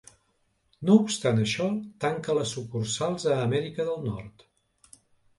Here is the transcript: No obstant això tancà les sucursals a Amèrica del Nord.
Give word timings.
No 0.89 0.93
obstant 1.01 1.41
això 1.41 1.67
tancà 2.05 2.35
les 2.37 2.53
sucursals 2.57 3.27
a 3.35 3.37
Amèrica 3.41 3.85
del 3.91 4.01
Nord. 4.07 4.45